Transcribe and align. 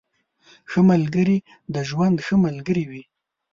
ښه 0.69 0.79
ملګري 0.91 1.37
د 1.73 1.75
ژوند 1.89 2.17
ښه 2.25 2.35
ملګري 2.45 2.85
وي. 2.91 3.03